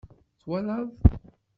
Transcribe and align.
Tmaleḍ. 0.41 0.89